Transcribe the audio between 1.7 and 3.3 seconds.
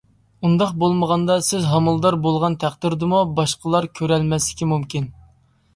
ھامىلىدار بولغان تەقدىردىمۇ